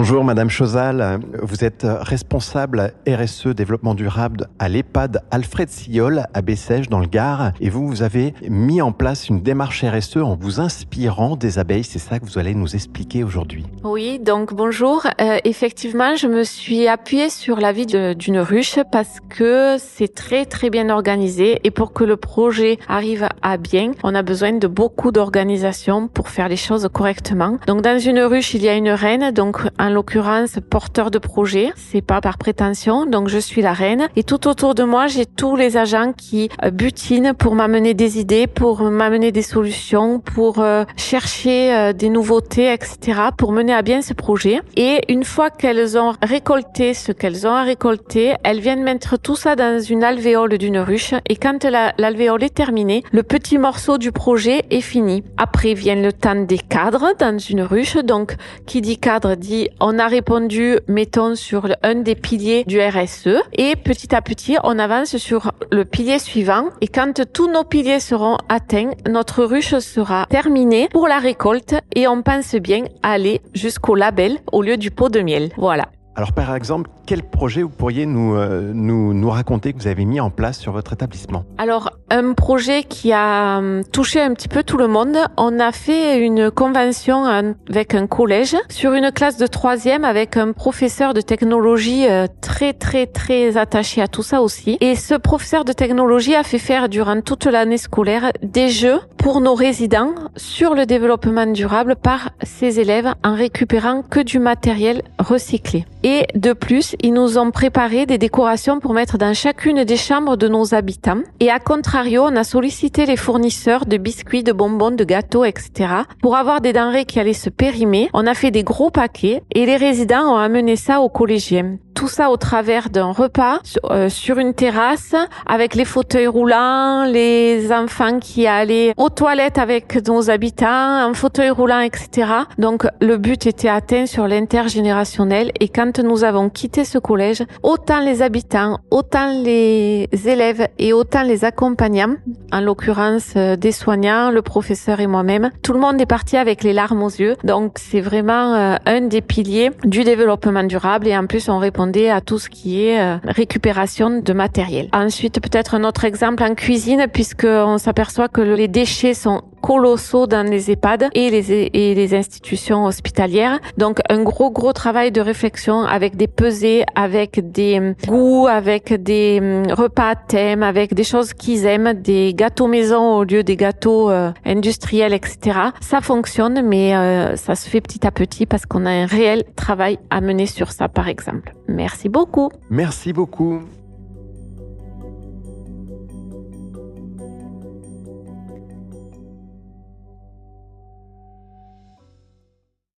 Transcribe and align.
Bonjour 0.00 0.24
Madame 0.24 0.48
Chosal, 0.48 1.20
vous 1.42 1.62
êtes 1.62 1.86
responsable 1.86 2.94
RSE 3.06 3.48
développement 3.48 3.94
durable 3.94 4.48
à 4.58 4.70
l'EHPAD 4.70 5.22
Alfred 5.30 5.68
Sillol 5.68 6.24
à 6.32 6.40
Bessèges 6.40 6.88
dans 6.88 7.00
le 7.00 7.06
Gard 7.06 7.52
et 7.60 7.68
vous, 7.68 7.86
vous 7.86 8.02
avez 8.02 8.32
mis 8.48 8.80
en 8.80 8.92
place 8.92 9.28
une 9.28 9.42
démarche 9.42 9.84
RSE 9.84 10.16
en 10.16 10.36
vous 10.40 10.58
inspirant 10.58 11.36
des 11.36 11.58
abeilles, 11.58 11.84
c'est 11.84 11.98
ça 11.98 12.18
que 12.18 12.24
vous 12.24 12.38
allez 12.38 12.54
nous 12.54 12.74
expliquer 12.74 13.24
aujourd'hui. 13.24 13.66
Oui, 13.84 14.18
donc 14.18 14.54
bonjour. 14.54 15.06
Euh, 15.20 15.36
effectivement, 15.44 16.16
je 16.16 16.28
me 16.28 16.44
suis 16.44 16.88
appuyée 16.88 17.28
sur 17.28 17.60
la 17.60 17.72
vie 17.72 17.84
d'une 17.84 18.38
ruche 18.38 18.78
parce 18.90 19.18
que 19.28 19.76
c'est 19.78 20.14
très 20.14 20.46
très 20.46 20.70
bien 20.70 20.88
organisé 20.88 21.60
et 21.64 21.70
pour 21.70 21.92
que 21.92 22.04
le 22.04 22.16
projet 22.16 22.78
arrive 22.88 23.28
à 23.42 23.58
bien, 23.58 23.92
on 24.02 24.14
a 24.14 24.22
besoin 24.22 24.54
de 24.54 24.66
beaucoup 24.66 25.12
d'organisation 25.12 26.08
pour 26.08 26.30
faire 26.30 26.48
les 26.48 26.56
choses 26.56 26.88
correctement. 26.90 27.58
Donc 27.66 27.82
dans 27.82 27.98
une 27.98 28.20
ruche, 28.20 28.54
il 28.54 28.62
y 28.62 28.68
a 28.70 28.74
une 28.74 28.88
reine, 28.88 29.30
donc 29.32 29.58
en 29.90 29.92
l'occurrence 29.92 30.58
porteur 30.68 31.10
de 31.10 31.18
projet. 31.18 31.72
C'est 31.76 32.00
pas 32.02 32.20
par 32.20 32.38
prétention, 32.38 33.06
donc 33.06 33.28
je 33.28 33.38
suis 33.38 33.62
la 33.62 33.72
reine. 33.72 34.08
Et 34.16 34.22
tout 34.22 34.46
autour 34.46 34.74
de 34.74 34.84
moi, 34.84 35.06
j'ai 35.08 35.26
tous 35.26 35.56
les 35.56 35.76
agents 35.76 36.12
qui 36.12 36.48
euh, 36.62 36.70
butinent 36.70 37.34
pour 37.34 37.54
m'amener 37.54 37.94
des 37.94 38.20
idées, 38.20 38.46
pour 38.46 38.82
m'amener 38.82 39.32
des 39.32 39.42
solutions, 39.42 40.20
pour 40.20 40.60
euh, 40.60 40.84
chercher 40.96 41.74
euh, 41.74 41.92
des 41.92 42.08
nouveautés, 42.08 42.72
etc., 42.72 43.20
pour 43.36 43.52
mener 43.52 43.74
à 43.74 43.82
bien 43.82 44.02
ce 44.02 44.14
projet. 44.14 44.60
Et 44.76 45.00
une 45.08 45.24
fois 45.24 45.50
qu'elles 45.50 45.98
ont 45.98 46.14
récolté 46.22 46.94
ce 46.94 47.12
qu'elles 47.12 47.46
ont 47.46 47.54
à 47.54 47.62
récolter, 47.62 48.34
elles 48.44 48.60
viennent 48.60 48.82
mettre 48.82 49.18
tout 49.18 49.36
ça 49.36 49.56
dans 49.56 49.80
une 49.80 50.04
alvéole 50.04 50.56
d'une 50.58 50.78
ruche. 50.78 51.14
Et 51.28 51.36
quand 51.36 51.64
l'alvéole 51.64 52.44
est 52.44 52.54
terminée, 52.54 53.02
le 53.12 53.22
petit 53.22 53.58
morceau 53.58 53.98
du 53.98 54.12
projet 54.12 54.64
est 54.70 54.80
fini. 54.80 55.24
Après 55.36 55.74
vient 55.74 55.96
le 55.96 56.12
temps 56.12 56.36
des 56.36 56.58
cadres 56.58 57.12
dans 57.18 57.38
une 57.38 57.62
ruche. 57.62 57.96
Donc, 57.96 58.36
qui 58.66 58.80
dit 58.80 58.98
cadre 58.98 59.34
dit 59.34 59.68
on 59.80 59.98
a 59.98 60.06
répondu, 60.06 60.78
mettons, 60.88 61.34
sur 61.34 61.68
un 61.82 61.96
des 61.96 62.14
piliers 62.14 62.64
du 62.64 62.80
RSE. 62.80 63.42
Et 63.52 63.76
petit 63.76 64.14
à 64.14 64.22
petit, 64.22 64.56
on 64.62 64.78
avance 64.78 65.16
sur 65.16 65.52
le 65.70 65.84
pilier 65.84 66.18
suivant. 66.18 66.68
Et 66.80 66.88
quand 66.88 67.22
tous 67.32 67.50
nos 67.50 67.64
piliers 67.64 68.00
seront 68.00 68.36
atteints, 68.48 68.90
notre 69.08 69.44
ruche 69.44 69.78
sera 69.78 70.26
terminée 70.28 70.88
pour 70.92 71.08
la 71.08 71.18
récolte 71.18 71.74
et 71.94 72.06
on 72.06 72.22
pense 72.22 72.54
bien 72.54 72.84
aller 73.02 73.40
jusqu'au 73.54 73.94
label 73.94 74.38
au 74.52 74.62
lieu 74.62 74.76
du 74.76 74.90
pot 74.90 75.08
de 75.08 75.20
miel. 75.20 75.50
Voilà. 75.56 75.84
Alors 76.16 76.32
par 76.32 76.54
exemple, 76.54 76.90
quel 77.06 77.22
projet 77.22 77.62
vous 77.62 77.68
pourriez 77.68 78.04
nous, 78.04 78.34
euh, 78.34 78.72
nous, 78.74 79.14
nous, 79.14 79.30
raconter 79.30 79.72
que 79.72 79.78
vous 79.78 79.86
avez 79.86 80.04
mis 80.04 80.20
en 80.20 80.30
place 80.30 80.58
sur 80.58 80.72
votre 80.72 80.92
établissement? 80.92 81.44
Alors 81.56 81.90
un 82.10 82.32
projet 82.34 82.82
qui 82.82 83.12
a 83.12 83.58
hum, 83.58 83.82
touché 83.92 84.20
un 84.20 84.34
petit 84.34 84.48
peu 84.48 84.62
tout 84.62 84.76
le 84.76 84.88
monde. 84.88 85.16
On 85.36 85.60
a 85.60 85.72
fait 85.72 86.18
une 86.18 86.50
convention 86.50 87.24
avec 87.24 87.94
un 87.94 88.06
collège 88.06 88.56
sur 88.68 88.92
une 88.92 89.12
classe 89.12 89.36
de 89.36 89.46
troisième 89.46 90.04
avec 90.04 90.36
un 90.36 90.52
professeur 90.52 91.14
de 91.14 91.20
technologie 91.20 92.08
euh, 92.08 92.26
très 92.40 92.72
très 92.72 93.06
très 93.06 93.56
attaché 93.56 94.02
à 94.02 94.08
tout 94.08 94.22
ça 94.22 94.42
aussi. 94.42 94.76
Et 94.80 94.96
ce 94.96 95.14
professeur 95.14 95.64
de 95.64 95.72
technologie 95.72 96.34
a 96.34 96.42
fait 96.42 96.58
faire 96.58 96.88
durant 96.88 97.20
toute 97.20 97.46
l'année 97.46 97.78
scolaire 97.78 98.32
des 98.42 98.68
jeux 98.68 98.98
pour 99.22 99.42
nos 99.42 99.54
résidents 99.54 100.14
sur 100.36 100.74
le 100.74 100.86
développement 100.86 101.46
durable 101.46 101.94
par 101.94 102.30
ses 102.42 102.80
élèves 102.80 103.12
en 103.22 103.34
récupérant 103.34 104.02
que 104.02 104.20
du 104.20 104.38
matériel 104.38 105.02
recyclé. 105.18 105.84
Et 106.02 106.26
de 106.34 106.54
plus, 106.54 106.96
ils 107.02 107.12
nous 107.12 107.36
ont 107.36 107.50
préparé 107.50 108.06
des 108.06 108.16
décorations 108.16 108.80
pour 108.80 108.94
mettre 108.94 109.18
dans 109.18 109.34
chacune 109.34 109.84
des 109.84 109.96
chambres 109.98 110.36
de 110.36 110.48
nos 110.48 110.74
habitants. 110.74 111.20
Et 111.38 111.50
à 111.50 111.58
contrario, 111.58 112.22
on 112.24 112.36
a 112.36 112.44
sollicité 112.44 113.04
les 113.04 113.16
fournisseurs 113.16 113.84
de 113.84 113.98
biscuits, 113.98 114.42
de 114.42 114.52
bonbons, 114.52 114.90
de 114.90 115.04
gâteaux, 115.04 115.44
etc. 115.44 115.92
pour 116.22 116.36
avoir 116.36 116.62
des 116.62 116.72
denrées 116.72 117.04
qui 117.04 117.20
allaient 117.20 117.34
se 117.34 117.50
périmer. 117.50 118.08
On 118.14 118.26
a 118.26 118.34
fait 118.34 118.50
des 118.50 118.64
gros 118.64 118.90
paquets 118.90 119.42
et 119.54 119.66
les 119.66 119.76
résidents 119.76 120.34
ont 120.34 120.38
amené 120.38 120.76
ça 120.76 121.00
aux 121.00 121.10
collégiens 121.10 121.76
tout 122.00 122.08
ça 122.08 122.30
au 122.30 122.38
travers 122.38 122.88
d'un 122.88 123.12
repas 123.12 123.58
euh, 123.90 124.08
sur 124.08 124.38
une 124.38 124.54
terrasse 124.54 125.14
avec 125.44 125.74
les 125.74 125.84
fauteuils 125.84 126.28
roulants, 126.28 127.04
les 127.04 127.70
enfants 127.72 128.20
qui 128.20 128.46
allaient 128.46 128.94
aux 128.96 129.10
toilettes 129.10 129.58
avec 129.58 130.08
nos 130.08 130.30
habitants, 130.30 131.06
en 131.06 131.12
fauteuil 131.12 131.50
roulant, 131.50 131.80
etc. 131.80 132.32
Donc 132.56 132.86
le 133.02 133.18
but 133.18 133.46
était 133.46 133.68
atteint 133.68 134.06
sur 134.06 134.26
l'intergénérationnel 134.26 135.52
et 135.60 135.68
quand 135.68 135.98
nous 135.98 136.24
avons 136.24 136.48
quitté 136.48 136.86
ce 136.86 136.96
collège, 136.96 137.42
autant 137.62 138.00
les 138.00 138.22
habitants, 138.22 138.78
autant 138.90 139.34
les 139.34 140.08
élèves 140.24 140.68
et 140.78 140.94
autant 140.94 141.22
les 141.22 141.44
accompagnants, 141.44 142.14
en 142.50 142.62
l'occurrence 142.62 143.34
euh, 143.36 143.56
des 143.56 143.72
soignants, 143.72 144.30
le 144.30 144.40
professeur 144.40 145.00
et 145.00 145.06
moi-même, 145.06 145.50
tout 145.62 145.74
le 145.74 145.80
monde 145.80 146.00
est 146.00 146.06
parti 146.06 146.38
avec 146.38 146.62
les 146.62 146.72
larmes 146.72 147.02
aux 147.02 147.10
yeux. 147.10 147.36
Donc 147.44 147.72
c'est 147.76 148.00
vraiment 148.00 148.54
euh, 148.54 148.76
un 148.86 149.02
des 149.02 149.20
piliers 149.20 149.70
du 149.84 150.02
développement 150.02 150.64
durable 150.64 151.06
et 151.06 151.14
en 151.14 151.26
plus 151.26 151.50
on 151.50 151.58
répond 151.58 151.89
à 152.10 152.20
tout 152.20 152.38
ce 152.38 152.48
qui 152.48 152.82
est 152.84 153.00
euh, 153.00 153.16
récupération 153.24 154.20
de 154.20 154.32
matériel. 154.32 154.88
Ensuite, 154.92 155.40
peut-être 155.40 155.74
un 155.74 155.84
autre 155.84 156.04
exemple 156.04 156.42
en 156.42 156.54
cuisine, 156.54 157.06
puisqu'on 157.12 157.78
s'aperçoit 157.78 158.28
que 158.28 158.40
les 158.40 158.68
déchets 158.68 159.14
sont 159.14 159.42
colossaux 159.60 160.26
dans 160.26 160.46
les 160.48 160.70
EHPAD 160.70 161.08
et 161.14 161.30
les, 161.30 161.52
et 161.52 161.94
les 161.94 162.14
institutions 162.14 162.86
hospitalières. 162.86 163.58
Donc 163.78 164.00
un 164.08 164.22
gros 164.22 164.50
gros 164.50 164.72
travail 164.72 165.12
de 165.12 165.20
réflexion 165.20 165.82
avec 165.82 166.16
des 166.16 166.28
pesées, 166.28 166.84
avec 166.94 167.52
des 167.52 167.78
hum, 167.78 167.94
goûts, 168.06 168.46
avec 168.46 168.92
des 169.02 169.38
hum, 169.40 169.72
repas 169.72 170.14
thèmes, 170.14 170.62
avec 170.62 170.94
des 170.94 171.04
choses 171.04 171.32
qu'ils 171.32 171.66
aiment, 171.66 171.92
des 171.94 172.34
gâteaux 172.34 172.66
maison 172.66 173.16
au 173.16 173.24
lieu 173.24 173.42
des 173.42 173.56
gâteaux 173.56 174.10
euh, 174.10 174.32
industriels, 174.44 175.12
etc. 175.12 175.58
Ça 175.80 176.00
fonctionne, 176.00 176.62
mais 176.62 176.96
euh, 176.96 177.36
ça 177.36 177.54
se 177.54 177.68
fait 177.68 177.80
petit 177.80 178.06
à 178.06 178.10
petit 178.10 178.46
parce 178.46 178.66
qu'on 178.66 178.86
a 178.86 178.90
un 178.90 179.06
réel 179.06 179.44
travail 179.56 179.98
à 180.10 180.20
mener 180.20 180.46
sur 180.46 180.72
ça, 180.72 180.88
par 180.88 181.08
exemple. 181.08 181.54
Merci 181.68 182.08
beaucoup. 182.08 182.50
Merci 182.70 183.12
beaucoup. 183.12 183.60